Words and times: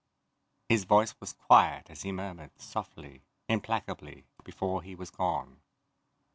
His 0.67 0.83
voice 0.85 1.13
was 1.19 1.31
quiet 1.33 1.91
as 1.91 2.01
he 2.01 2.11
murmured, 2.11 2.49
softly, 2.59 3.21
implacably, 3.47 4.25
before 4.43 4.81
he 4.81 4.95
was 4.95 5.11
gone. 5.11 5.61